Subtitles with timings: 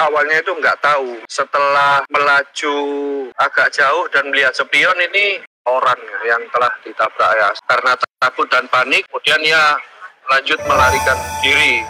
[0.00, 1.20] awalnya itu nggak tahu.
[1.28, 2.76] Setelah melaju
[3.36, 7.48] agak jauh dan melihat spion ini orang yang telah ditabrak ya.
[7.68, 9.76] Karena takut dan panik, kemudian ia
[10.32, 11.84] lanjut melarikan diri.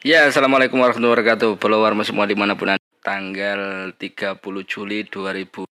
[0.00, 1.60] Ya, Assalamualaikum warahmatullahi wabarakatuh.
[1.60, 2.72] Follower semua di mana pun.
[3.00, 5.69] Tanggal 30 Juli 2000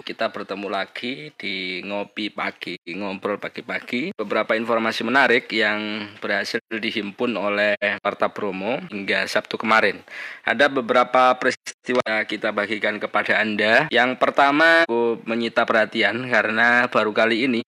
[0.00, 4.16] kita bertemu lagi di ngopi pagi, ngobrol pagi-pagi.
[4.16, 10.00] Beberapa informasi menarik yang berhasil dihimpun oleh Parta Bromo hingga Sabtu kemarin.
[10.44, 13.86] Ada beberapa peristiwa yang kita bagikan kepada Anda.
[13.92, 17.62] Yang pertama, aku menyita perhatian karena baru kali ini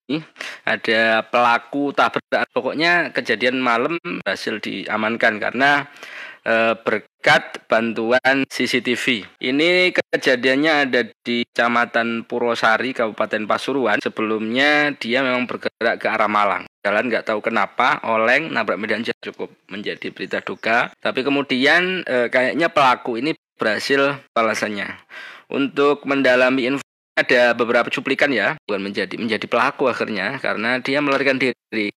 [0.65, 2.49] ada pelaku tabrak.
[2.53, 5.87] Pokoknya kejadian malam berhasil diamankan karena
[6.43, 9.23] Eh, berkat bantuan CCTV.
[9.39, 14.03] Ini kejadiannya ada di Kecamatan Purwosari, Kabupaten Pasuruan.
[14.03, 16.67] Sebelumnya dia memang bergerak ke arah Malang.
[16.83, 20.91] Jalan nggak tahu kenapa, oleng, nabrak medan cukup menjadi berita duka.
[20.99, 24.99] Tapi kemudian eh, kayaknya pelaku ini berhasil balasannya.
[25.47, 26.83] Untuk mendalami info
[27.15, 31.95] ada beberapa cuplikan ya, bukan menjadi menjadi pelaku akhirnya karena dia melarikan diri.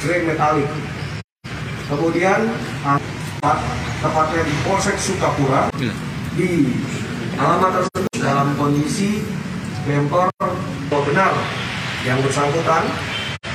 [0.00, 0.68] Grey metalik.
[1.90, 2.50] Kemudian
[4.00, 5.92] tepatnya di Polsek Sukapura ya.
[6.38, 6.70] di
[7.34, 9.24] alamat tersebut dalam kondisi
[9.84, 10.30] bemper
[10.90, 11.32] benar
[12.04, 12.84] yang bersangkutan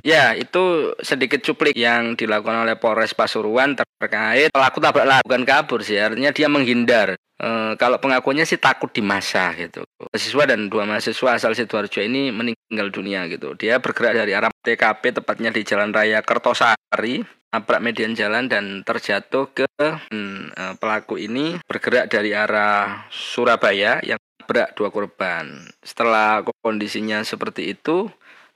[0.06, 5.82] Ya, itu sedikit cuplik yang dilakukan oleh Polres Pasuruan terkait pelaku tabrak lari bukan kabur
[5.82, 7.18] sih, artinya dia menghindar.
[7.42, 9.82] E, kalau pengakuannya sih takut di masa gitu.
[9.98, 13.58] Mahasiswa dan dua mahasiswa asal sidoarjo ini meninggal dunia gitu.
[13.58, 19.58] Dia bergerak dari arah TKP tepatnya di Jalan Raya Kertosari, nabrak median jalan dan terjatuh
[19.58, 19.66] ke
[20.14, 25.66] hmm, pelaku ini bergerak dari arah Surabaya yang berak dua korban.
[25.82, 28.06] Setelah kondisinya seperti itu,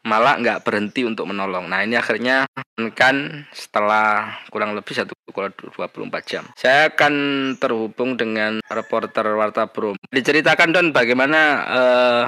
[0.04, 1.68] malah nggak berhenti untuk menolong.
[1.68, 2.48] Nah ini akhirnya
[2.96, 6.44] kan setelah kurang lebih satu puluh 24 jam.
[6.56, 7.14] Saya akan
[7.60, 10.00] terhubung dengan reporter Warta Bro.
[10.10, 12.24] Diceritakan Don bagaimana uh,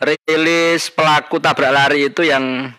[0.00, 2.70] rilis pelaku tabrak lari itu yang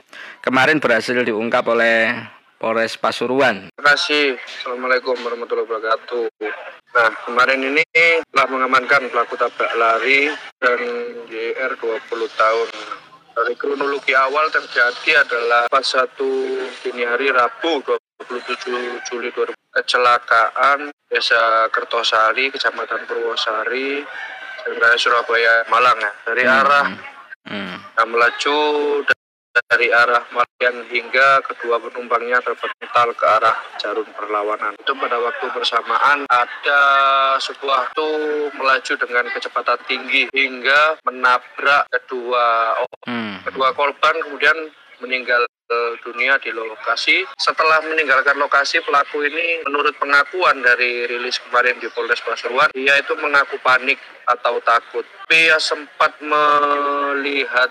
[0.45, 2.13] kemarin berhasil diungkap oleh
[2.57, 3.69] Polres Pasuruan.
[3.69, 4.33] Terima kasih.
[4.41, 6.25] Assalamualaikum warahmatullahi wabarakatuh.
[6.97, 7.85] Nah, kemarin ini
[8.33, 10.79] telah mengamankan pelaku tabrak lari dan
[11.29, 12.69] JR 20 tahun
[13.37, 21.69] dari kronologi awal terjadi adalah pas satu dini hari Rabu 27 Juli 2000 kecelakaan desa
[21.69, 24.01] Kertosari, Kecamatan Purwosari,
[24.97, 26.11] Surabaya, Malang ya.
[26.25, 26.57] Dari hmm.
[26.57, 26.87] arah
[27.45, 27.75] hmm.
[27.93, 28.57] Yang melaju
[29.65, 34.77] dari arah Marian hingga kedua penumpangnya terpental ke arah jarum perlawanan.
[34.77, 36.81] Itu pada waktu bersamaan ada
[37.41, 38.09] sebuah itu
[38.53, 42.77] melaju dengan kecepatan tinggi hingga menabrak kedua
[43.09, 43.49] hmm.
[43.49, 44.57] kedua korban kemudian
[45.01, 45.45] meninggal
[46.01, 47.27] dunia di lokasi.
[47.35, 53.13] Setelah meninggalkan lokasi, pelaku ini menurut pengakuan dari rilis kemarin di Polres Pasuruan, dia itu
[53.19, 55.03] mengaku panik atau takut.
[55.27, 57.69] Dia sempat melihat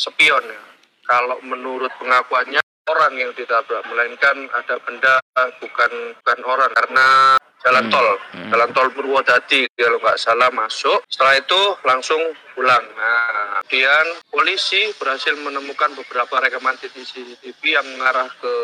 [0.00, 0.60] spion ya,
[1.06, 5.14] kalau menurut pengakuannya orang yang ditabrak melainkan ada benda
[5.62, 7.92] bukan bukan orang karena jalan hmm.
[7.94, 8.50] tol hmm.
[8.50, 12.20] jalan tol Purwodadi kalau nggak salah masuk setelah itu langsung
[12.58, 18.54] pulang nah kemudian polisi berhasil menemukan beberapa rekaman CCTV yang mengarah ke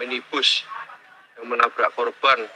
[0.00, 0.64] minibus
[1.36, 2.48] yang menabrak korban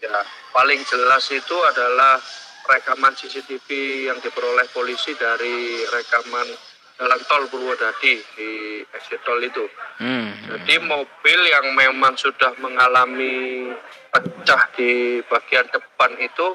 [0.00, 0.24] ya
[0.56, 2.16] paling jelas itu adalah
[2.64, 3.68] rekaman CCTV
[4.08, 6.48] yang diperoleh polisi dari rekaman
[6.94, 8.50] jalan tol Purwodadi di
[8.94, 9.66] exit tol itu.
[9.98, 10.30] Hmm.
[10.46, 13.70] Jadi mobil yang memang sudah mengalami
[14.14, 16.54] pecah di bagian depan itu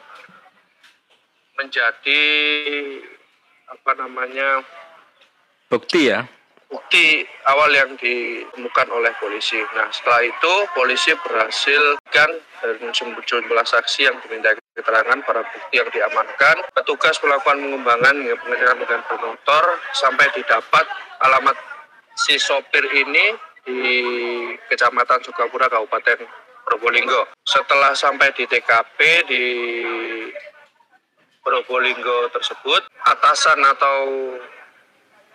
[1.59, 2.23] menjadi
[3.67, 4.63] apa namanya
[5.67, 6.23] bukti ya
[6.69, 9.57] bukti awal yang ditemukan oleh polisi.
[9.73, 12.29] Nah setelah itu polisi berhasil kan
[12.61, 16.61] dan sejumlah saksi yang diminta keterangan para bukti yang diamankan.
[16.77, 19.63] Petugas melakukan pengembangan pengejaran dengan bermotor
[19.97, 20.85] sampai didapat
[21.25, 21.57] alamat
[22.13, 23.33] si sopir ini
[23.65, 23.83] di
[24.69, 26.21] Kecamatan Sukapura Kabupaten
[26.69, 27.33] Probolinggo.
[27.43, 29.45] Setelah sampai di TKP di
[31.41, 33.97] Probolinggo tersebut, atasan atau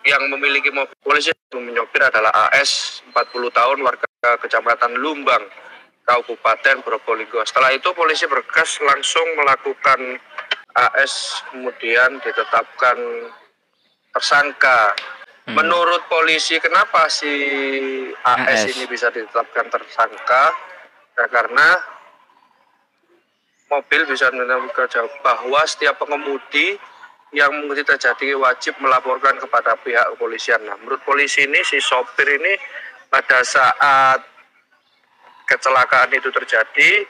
[0.05, 4.06] yang memiliki mobil polisi menyopir adalah AS 40 tahun warga
[4.41, 5.45] Kecamatan Lumbang
[6.05, 7.41] Kabupaten Probolinggo.
[7.49, 10.21] Setelah itu polisi berkas langsung melakukan
[10.77, 12.99] AS kemudian ditetapkan
[14.12, 14.93] tersangka.
[15.49, 15.56] Hmm.
[15.61, 17.33] Menurut polisi kenapa si
[18.21, 20.53] AS, AS ini bisa ditetapkan tersangka?
[21.15, 21.79] Ya, karena
[23.71, 26.77] mobil bisa menentukan bahwa setiap pengemudi
[27.34, 30.62] yang mungkin terjadi wajib melaporkan kepada pihak kepolisian.
[30.62, 32.54] Nah, menurut polisi ini si sopir ini
[33.10, 34.22] pada saat
[35.50, 37.04] kecelakaan itu terjadi,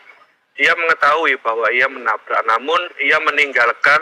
[0.57, 4.01] dia mengetahui bahwa ia menabrak, namun ia meninggalkan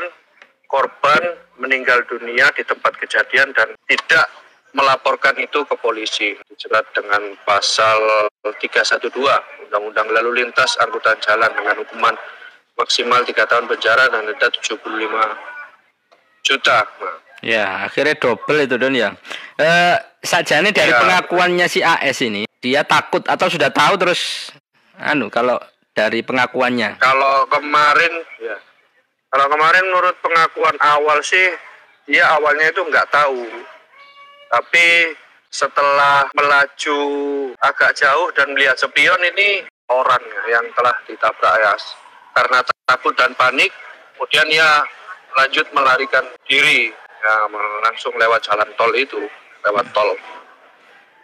[0.70, 4.30] korban meninggal dunia di tempat kejadian dan tidak
[4.72, 6.32] melaporkan itu ke polisi.
[6.48, 9.10] Dijerat dengan pasal 312
[9.68, 12.16] Undang-Undang Lalu Lintas Angkutan Jalan dengan hukuman
[12.80, 15.51] maksimal 3 tahun penjara dan denda 75
[16.42, 16.84] juta.
[17.42, 19.14] Ya, akhirnya double itu Don ya.
[19.58, 21.02] Eh saja ini dari Ya.
[21.02, 24.54] pengakuannya si AS ini, dia takut atau sudah tahu terus
[24.94, 25.58] anu kalau
[25.92, 27.02] dari pengakuannya.
[27.02, 28.54] kalau kemarin ya
[29.28, 31.50] kalau kemarin menurut pengakuan awal sih
[32.06, 33.42] dia awalnya itu nggak tahu
[34.48, 35.16] tapi
[35.50, 36.98] setelah melaju
[37.60, 41.74] agak jauh dan melihat spion ini orang yang telah ditabrak ya
[42.32, 43.68] karena takut dan panik
[44.14, 44.86] kemudian ia
[45.32, 47.34] lanjut melarikan diri ya
[47.82, 49.20] langsung lewat jalan tol itu
[49.62, 50.12] lewat tol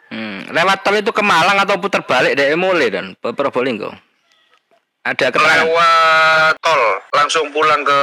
[0.09, 3.93] Hmm, lewat tol itu ke Malang atau putar balik dari Mole dan Probolinggo.
[5.05, 5.69] Ada keterangan.
[5.69, 6.83] lewat tol
[7.13, 8.01] langsung pulang ke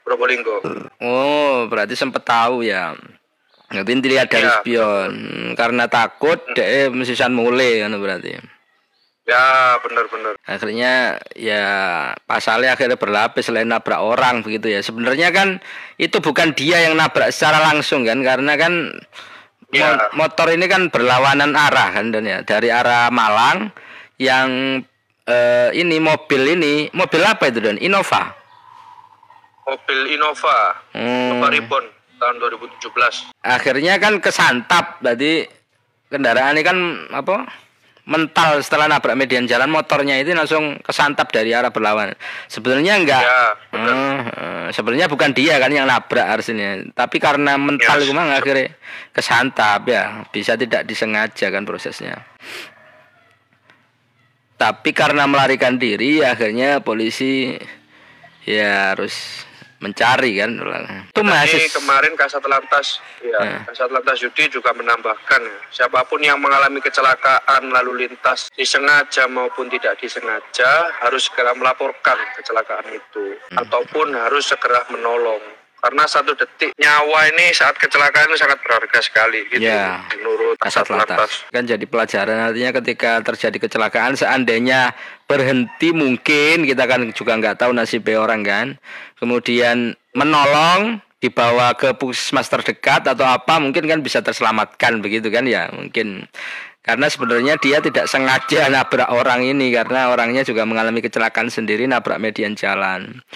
[0.00, 0.64] Probolinggo
[0.96, 2.96] Oh, berarti sempet tahu ya.
[3.68, 4.56] Nanti dilihat dari Ya.
[4.62, 8.40] spion Hmm, karena takut deh mesisan mulai kan berarti.
[9.26, 9.44] Ya
[9.78, 10.92] benar-benar Akhirnya
[11.34, 11.64] ya
[12.22, 14.78] pasalnya akhirnya berlapis selain nabrak orang begitu ya.
[14.78, 15.58] Sebenarnya kan
[15.96, 18.72] itu bukan dia yang nabrak secara langsung kan karena kan
[19.66, 19.98] mo- Ya.
[20.12, 23.74] motor ini kan berlawanan arah kan dan ya dari arah Malang
[24.16, 24.80] yang
[25.22, 28.30] eh, ini mobil ini mobil apa itu dan Innova.
[29.66, 31.34] mobil Innova Hmm.
[31.34, 31.84] Innova Ribbon
[32.16, 35.50] tahun 2017 akhirnya kan kesantap berarti
[36.06, 36.78] kendaraan ini kan
[37.10, 37.65] apa
[38.06, 42.14] mental setelah nabrak median jalan motornya itu langsung kesantap dari arah berlawanan
[42.46, 43.22] sebetulnya enggak.
[43.22, 43.42] Ya
[43.74, 43.94] benar
[44.36, 46.86] Hmm, sebenarnya bukan dia kan yang nabrak harusnya.
[46.94, 48.14] Tapi karena mental Yes.
[48.14, 48.74] mah akhirnya
[49.10, 50.26] kesantap ya.
[50.30, 52.22] Bisa tidak disengaja kan prosesnya.
[54.56, 57.52] Tapi karena melarikan diri akhirnya polisi
[58.48, 59.44] ya harus
[59.78, 63.60] mencari kan itu Jadi mahasiswa kemarin Kasat Lantas ya Ya.
[63.68, 70.00] Kasat Lantas Yudi juga menambahkan siapa pun yang mengalami kecelakaan lalu lintas disengaja maupun tidak
[70.00, 73.62] disengaja harus segera melaporkan kecelakaan itu Hmm.
[73.62, 79.44] ataupun harus segera menolong karena satu detik nyawa ini saat kecelakaan itu sangat berharga sekali
[79.52, 79.68] gitu.
[79.68, 80.02] Ya.
[80.16, 81.46] menurut kasat lantas.
[81.52, 84.96] Kan jadi pelajaran artinya ketika terjadi kecelakaan seandainya
[85.28, 88.66] berhenti mungkin kita kan juga nggak tahu nasib orang kan.
[89.20, 95.68] Kemudian menolong dibawa ke puskesmas terdekat atau apa mungkin kan bisa terselamatkan begitu kan ya
[95.70, 96.24] mungkin.
[96.86, 102.22] Karena sebenarnya dia tidak sengaja nabrak orang ini karena orangnya juga mengalami kecelakaan sendiri nabrak
[102.22, 103.26] median jalan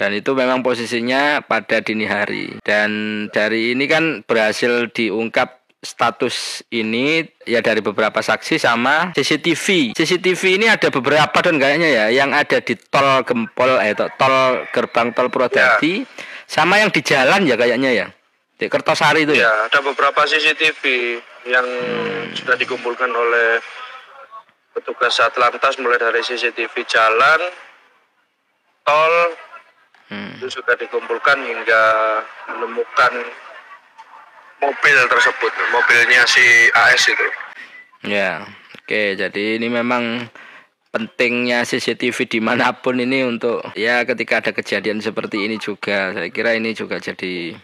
[0.00, 2.88] dan itu memang posisinya pada dini hari dan
[3.28, 9.96] dari ini kan berhasil diungkap status ini ya dari beberapa saksi sama CCTV.
[9.96, 14.64] CCTV ini ada beberapa dan kayaknya ya yang ada di tol Gempol eh to- tol
[14.72, 16.04] gerbang tol Purwodadi
[16.44, 18.06] sama yang di jalan ya kayaknya ya.
[18.60, 19.48] Di Kertosari itu ya.
[19.48, 21.16] Ya, ada beberapa CCTV
[21.48, 21.64] yang
[22.36, 23.64] sudah dikumpulkan oleh
[24.76, 27.40] petugas Atlantas mulai dari CCTV jalan,
[28.84, 29.14] tol,
[30.10, 30.34] Hmm.
[30.42, 31.82] itu sudah dikumpulkan hingga
[32.50, 33.12] menemukan
[34.58, 36.42] mobil tersebut, mobilnya si
[36.74, 37.26] AS itu.
[38.10, 38.42] Ya,
[38.74, 39.14] oke.
[39.14, 40.26] Jadi ini memang
[40.90, 46.10] pentingnya CCTV di mana pun ini untuk ya ketika ada kejadian seperti ini juga.
[46.10, 47.54] Saya kira ini juga jadi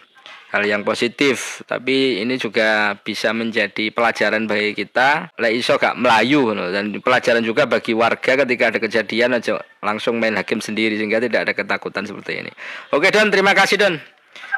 [0.56, 1.60] hal yang positif.
[1.68, 5.36] Tapi ini juga bisa menjadi pelajaran bagi kita.
[5.36, 6.72] Lek iso gak melayu no.
[6.72, 11.46] dan pelajaran juga bagi warga ketika ada kejadian aja langsung main hakim sendiri sehingga tidak
[11.46, 12.52] ada ketakutan seperti ini.
[12.90, 14.00] Oke Don, terima kasih Don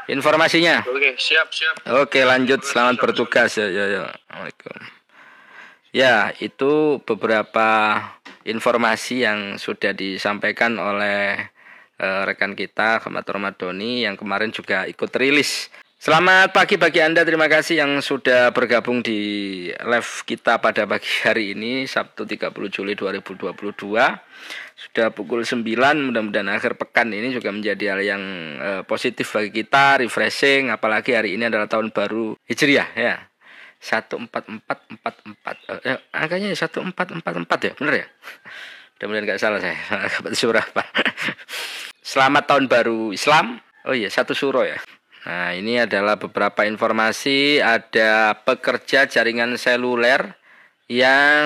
[0.08, 0.82] informasinya.
[0.88, 1.76] Oke, siap, siap.
[2.00, 4.04] Oke lanjut selamat bertugas ya ya ya.
[5.92, 8.00] Ya itu beberapa
[8.48, 11.52] informasi yang sudah disampaikan oleh
[12.00, 15.68] eh, rekan kita Ahmad Romadoni yang kemarin juga ikut rilis.
[15.98, 19.18] Selamat pagi bagi Anda, terima kasih yang sudah bergabung di
[19.66, 23.50] live kita pada pagi hari ini Sabtu 30 Juli 2022.
[24.78, 28.22] Sudah pukul 9, mudah-mudahan akhir pekan ini juga menjadi hal yang
[28.62, 33.18] eh, positif bagi kita, refreshing apalagi hari ini adalah tahun baru Hijriah ya.
[33.82, 38.06] 14444 eh, angkanya 1444 ya, benar ya?
[39.02, 39.74] Mudah-mudahan nggak salah saya.
[40.14, 40.86] Dapat surah apa?
[42.06, 43.58] Selamat tahun baru Islam.
[43.82, 44.78] Oh iya, satu suro ya.
[45.28, 50.40] Nah, ini adalah beberapa informasi ada pekerja jaringan seluler
[50.88, 51.44] yang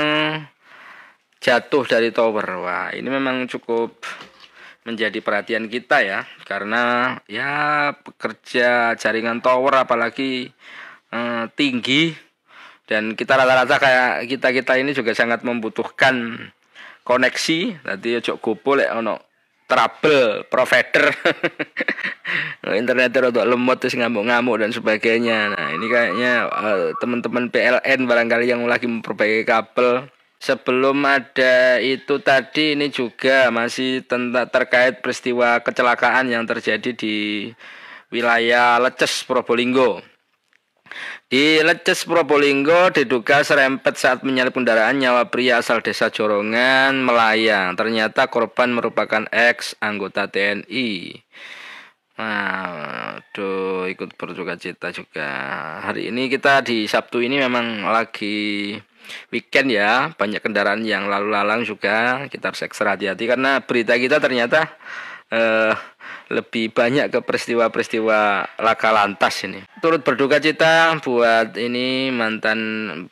[1.42, 2.62] jatuh dari tower.
[2.62, 3.98] Wah, ini memang cukup
[4.86, 7.50] menjadi perhatian kita ya karena ya
[8.02, 10.50] pekerja jaringan tower apalagi
[11.10, 12.14] eh, tinggi
[12.86, 16.34] dan kita rata-rata kayak kita kita ini juga sangat membutuhkan
[17.06, 19.31] koneksi tadi ojo gopo lek ono
[19.72, 21.16] trouble provider.
[22.82, 25.56] Internet untuk lemot terus ngamuk-ngamuk dan sebagainya.
[25.56, 30.12] Nah ini kayaknya uh, teman-teman PLN barangkali yang lagi memperbaiki kabel.
[30.42, 37.48] Sebelum ada itu tadi ini juga masih tentang terkait peristiwa kecelakaan yang terjadi di
[38.10, 40.11] wilayah Leces Probolinggo
[41.32, 47.72] di Leces Probolinggo diduga serempet saat menyalip kendaraan nyawa pria asal desa Jorongan melayang.
[47.72, 51.16] Ternyata korban merupakan ex anggota TNI.
[52.20, 55.32] Nah, aduh ikut berduka cita juga.
[55.80, 58.76] Hari ini kita di Sabtu ini memang lagi
[59.32, 62.28] weekend ya, banyak kendaraan yang lalu lalang juga.
[62.28, 64.68] Kita harus ekstra hati-hati karena berita kita ternyata
[65.32, 65.74] eh,
[66.32, 68.18] lebih banyak ke peristiwa-peristiwa
[68.60, 69.60] laka lantas ini.
[69.84, 72.58] Turut berduka cita buat ini mantan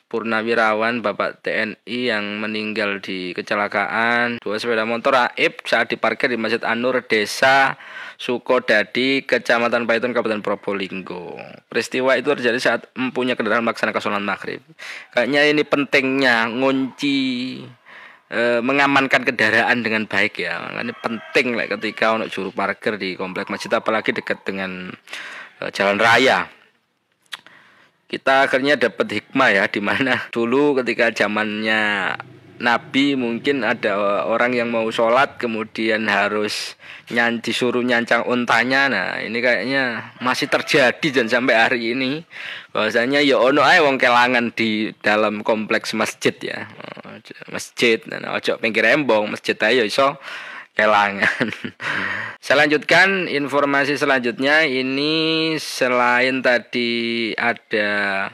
[0.09, 6.65] purnawirawan Bapak TNI yang meninggal di kecelakaan dua sepeda motor aib saat diparkir di Masjid
[6.65, 7.77] Anur Desa
[8.21, 11.41] Sukodadi, Kecamatan Paiton, Kabupaten Probolinggo.
[11.73, 14.61] Peristiwa itu terjadi saat mempunyai kendaraan melaksanakan sholat maghrib.
[15.17, 17.17] Kayaknya ini pentingnya ngunci
[18.31, 20.71] e, mengamankan kendaraan dengan baik ya.
[20.81, 24.95] Ini penting lah ketika untuk juru parkir di komplek masjid apalagi dekat dengan
[25.59, 26.47] e, jalan raya.
[28.11, 32.15] Kita akhirnya dapat hikmah ya di mana dulu ketika zamannya
[32.61, 36.77] Nabi mungkin ada orang yang mau sholat kemudian harus
[37.09, 42.23] nyan disuruh nyancang untanya nah ini kayaknya masih terjadi dan sampai hari ini.
[42.77, 46.69] Bahwasanya ya ono ae wong kelangan di dalam kompleks masjid ya.
[47.49, 50.21] Masjid nah ojo pinggir embong masjid ayo iso
[50.77, 51.49] kelangan.
[52.45, 54.65] Saya lanjutkan informasi selanjutnya.
[54.65, 58.29] Ini selain tadi ada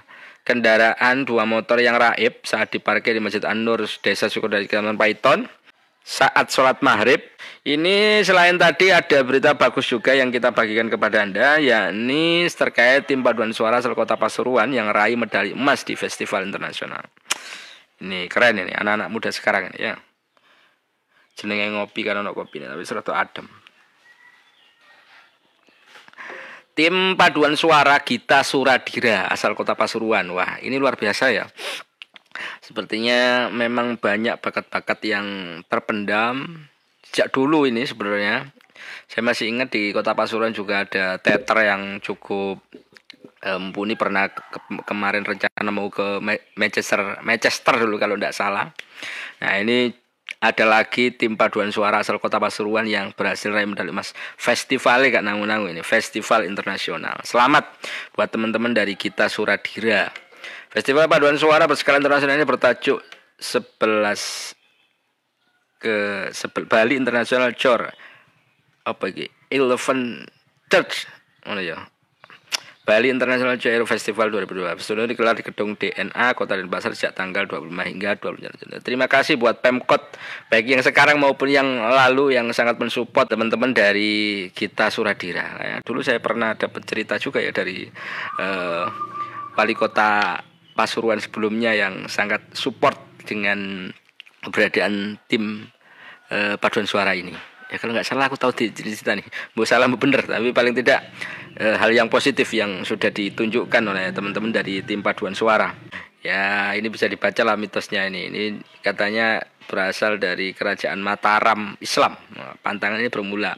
[0.47, 5.51] kendaraan dua motor yang raib saat diparkir di Masjid An-Nur, Desa Sukodadi, Kecamatan Paiton
[6.07, 7.19] saat sholat maghrib.
[7.67, 13.27] Ini selain tadi ada berita bagus juga yang kita bagikan kepada Anda, yakni terkait tim
[13.27, 17.03] paduan suara asal kota Pasuruan yang raih medali emas di festival internasional.
[17.99, 19.99] Ini keren ini, anak-anak muda sekarang ini ya.
[21.35, 23.51] Jenenge ngopi karena kopi ini, tapi seratu adem.
[26.77, 30.29] Tim paduan suara Gita Suradira asal kota Pasuruan.
[30.29, 31.49] Wah, ini luar biasa ya.
[32.61, 35.27] Sepertinya memang banyak bakat-bakat yang
[35.73, 36.69] terpendam
[37.09, 38.53] sejak dulu ini sebenarnya.
[39.09, 42.61] Saya masih ingat di kota Pasuruan juga ada teater yang cukup
[43.41, 46.21] eh, mumpuni pernah ke kemarin rencana mau ke
[46.61, 48.69] Manchester Manchester dulu kalau tidak salah.
[49.41, 49.97] Nah ini
[50.41, 55.25] ada lagi tim paduan suara asal kota Pasuruan yang berhasil raih medali emas festival gak
[55.25, 57.17] nanggung-nanggung ini festival internasional.
[57.25, 57.65] Selamat
[58.13, 60.13] buat teman-teman dari kita Suradira.
[60.69, 63.01] Festival paduan suara berskala internasional ini bertajuk
[63.41, 67.89] 11 ke sebel, Bali International Chor.
[68.85, 70.29] Apa ini Eleven
[70.69, 71.09] Church.
[71.47, 71.96] Mana ya
[72.87, 74.79] Bali International Jair Festival 2022.
[74.79, 78.79] Festival digelar di gedung DNA Kota Denpasar sejak tanggal 25 hingga 20 Januari.
[78.79, 80.15] Terima kasih buat Pemkot
[80.47, 85.59] baik yang sekarang maupun yang lalu yang sangat mensupport teman-teman dari kita Suradira.
[85.59, 87.91] Ya, dulu saya pernah dapat cerita juga ya dari
[88.39, 88.87] uh,
[89.59, 90.39] wali kota
[90.79, 92.95] Pasuruan sebelumnya yang sangat support
[93.27, 93.91] dengan
[94.47, 95.67] keberadaan tim
[96.31, 99.27] uh, paduan suara ini ya kalau nggak salah aku tahu di cerita nih.
[99.53, 100.23] Bu salah bu bener.
[100.27, 101.07] Tapi paling tidak
[101.59, 105.75] e, hal yang positif yang sudah ditunjukkan oleh teman-teman dari tim paduan suara.
[106.23, 108.31] Ya ini bisa dibaca lah mitosnya ini.
[108.31, 108.43] Ini
[108.83, 112.15] katanya berasal dari kerajaan Mataram Islam.
[112.63, 113.55] Pantangan ini bermula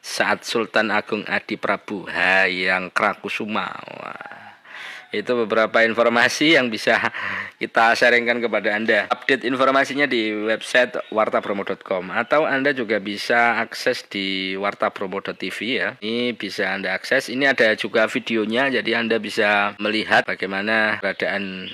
[0.00, 4.39] saat Sultan Agung Adi Prabu Hayang Krakusuma Wah
[5.10, 6.98] itu beberapa informasi yang bisa
[7.58, 9.10] kita sharingkan kepada Anda.
[9.10, 15.88] Update informasinya di website wartabromo.com atau Anda juga bisa akses di wartabromo.tv ya.
[15.98, 17.28] Ini bisa Anda akses.
[17.28, 21.68] Ini ada juga videonya jadi Anda bisa melihat bagaimana keadaan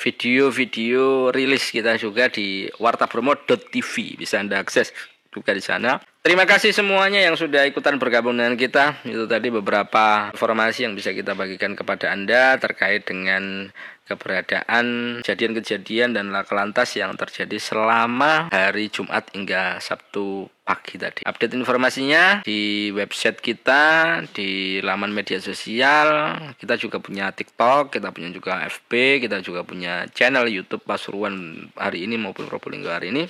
[0.00, 4.96] video-video rilis kita juga di wartabromo.tv bisa Anda akses
[5.28, 6.00] juga di sana.
[6.20, 9.00] Terima kasih semuanya yang sudah ikutan bergabung dengan kita.
[9.08, 13.72] Itu tadi beberapa informasi yang bisa kita bagikan kepada Anda terkait dengan
[14.04, 21.24] keberadaan kejadian-kejadian dan laka lantas yang terjadi selama hari Jumat hingga Sabtu pagi tadi.
[21.24, 26.36] Update informasinya di website kita, di laman media sosial.
[26.60, 32.04] Kita juga punya TikTok, kita punya juga FB, kita juga punya channel YouTube Pasuruan hari
[32.04, 33.24] ini maupun Probolinggo hari ini.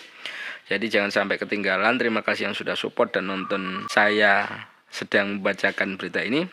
[0.71, 1.99] Jadi jangan sampai ketinggalan.
[1.99, 4.47] Terima kasih yang sudah support dan nonton saya
[4.87, 6.47] sedang membacakan berita ini.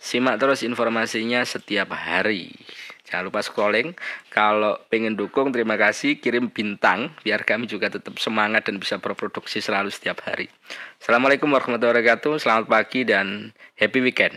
[0.00, 2.56] Simak terus informasinya setiap hari.
[3.04, 3.92] Jangan lupa scrolling.
[4.32, 6.20] Kalau pengen dukung, terima kasih.
[6.20, 10.48] Kirim bintang biar kami juga tetap semangat dan bisa berproduksi selalu setiap hari.
[11.00, 12.40] Assalamualaikum warahmatullahi wabarakatuh.
[12.40, 14.36] Selamat pagi dan happy weekend.